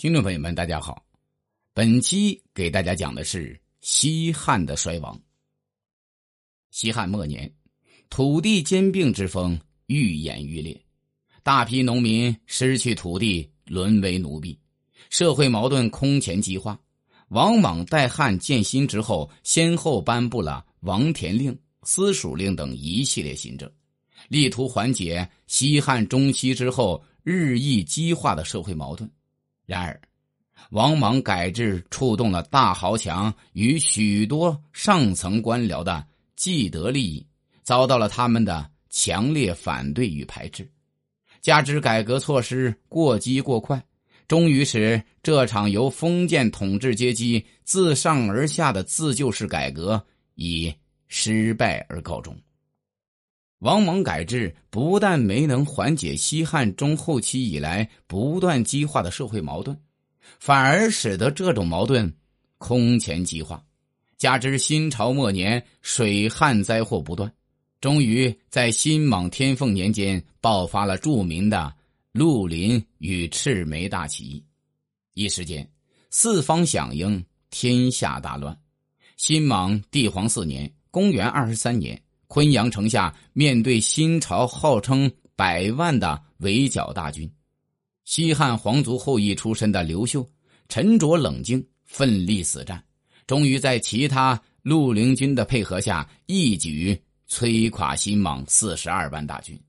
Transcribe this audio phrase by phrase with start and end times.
[0.00, 1.04] 听众朋友们，大家好，
[1.74, 5.20] 本期给大家讲的是西汉的衰亡。
[6.70, 7.52] 西汉末年，
[8.08, 10.82] 土地兼并之风愈演愈烈，
[11.42, 14.58] 大批农民失去土地，沦为奴婢，
[15.10, 16.80] 社会矛盾空前激化。
[17.28, 23.70] 王莽代汉建新之后，先后颁布了王田令、私属令等一系列新政，
[24.28, 29.06] 力图缓解西汉中期之后日益激化的社会矛盾。
[29.70, 30.00] 然而，
[30.70, 37.24] 王莽改制触动了大豪强与许多上层官僚的既得利益，
[37.62, 40.68] 遭到了他们的强烈反对与排斥。
[41.40, 43.80] 加之改革措施过激过快，
[44.26, 50.74] 终于使这场由封建统治阶级自上而下的自救式改革以
[51.06, 52.36] 失败而告终。
[53.60, 59.76] 王莽改制不但没能缓解西汉中后期以来不断激化的社会矛盾，
[60.38, 62.10] 反而使得这种矛盾
[62.56, 63.62] 空前激化。
[64.16, 67.30] 加之新朝末年水旱灾祸不断，
[67.82, 71.70] 终于在新莽天凤年间爆发了著名的
[72.12, 74.44] 绿林与赤眉大起义，
[75.12, 75.70] 一时间
[76.08, 78.58] 四方响应，天下大乱。
[79.18, 82.00] 新莽帝皇四年（公元二十三年）。
[82.30, 87.28] 昆阳城下，面对新朝号称百万的围剿大军，
[88.04, 90.24] 西汉皇族后裔出身的刘秀
[90.68, 92.80] 沉着冷静，奋力死战，
[93.26, 96.96] 终于在其他绿林军的配合下，一举
[97.28, 99.60] 摧垮新莽四十二万大军。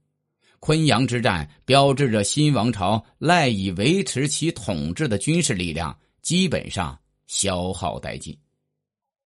[0.59, 8.38] 昆阳之战标志着新王朝赖以维持其统治的军事力量基本上消耗殆尽。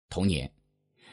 [0.10, 0.52] 同年，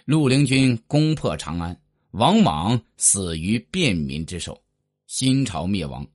[0.06, 1.78] 绿林军攻破长安。
[2.16, 4.58] 王莽死于便民之手，
[5.06, 6.06] 新朝灭亡。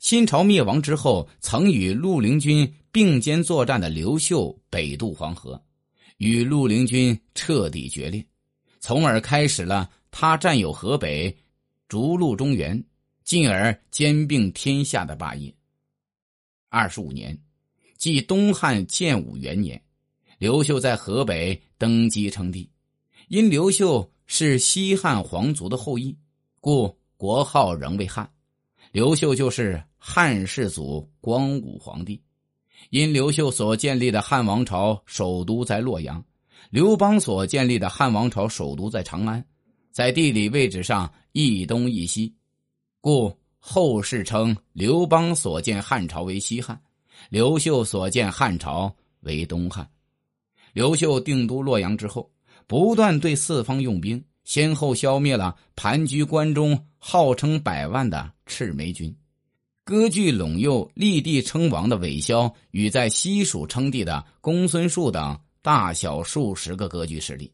[0.00, 5.62] 新朝灭亡之后，曾与绿林军并肩作战的刘秀北渡黄河，
[6.16, 8.26] 与绿林军彻底决裂，
[8.80, 11.32] 从而开始了他占有河北、
[11.86, 12.82] 逐鹿中原，
[13.22, 15.54] 进而兼并天下的霸业。
[16.70, 17.38] 二十五年，
[17.96, 19.80] 即东汉建武元年，
[20.38, 22.68] 刘秀在河北登基称帝，
[23.30, 24.08] 因刘秀。
[24.32, 26.16] 是西汉皇族的后裔，
[26.60, 28.30] 故国号仍为汉。
[28.92, 32.22] 刘秀就是汉世祖光武皇帝。
[32.90, 36.24] 因刘秀所建立的汉王朝首都在洛阳，
[36.70, 39.44] 刘邦所建立的汉王朝首都在长安，
[39.90, 42.32] 在地理位置上一东一西，
[43.00, 46.80] 故后世称刘邦所建汉朝为西汉，
[47.30, 49.90] 刘秀所建汉朝为东汉。
[50.72, 52.30] 刘秀定都洛阳之后。
[52.70, 59.12] 不断对四方用兵，先后消灭了盘踞关中、号称百万的赤眉军，
[59.82, 67.52] 割据陇右、立地称王的韦骁与在西蜀称帝的公孙述等大小数十个割据势力。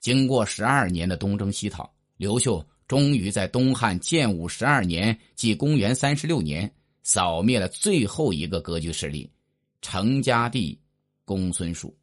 [0.00, 6.68] 经过十二年的东征西讨，刘秀终于在东汉建武十二年，即公元三十六年，
[7.04, 9.30] 扫灭了最后一个割据势力——
[9.82, 10.76] 成家帝
[11.24, 11.96] 公孙述。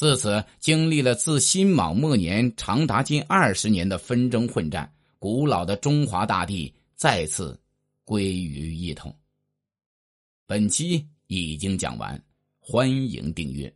[0.00, 7.60] 自此，经历了自新莽末年长达近二十年的纷争混战，古老的中华大地再次
[8.02, 9.14] 归于一统。
[10.46, 12.18] 本期已经讲完，
[12.58, 13.70] 欢迎订阅。